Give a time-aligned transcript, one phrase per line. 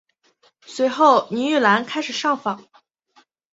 [0.65, 2.65] 随后倪玉兰开始上访。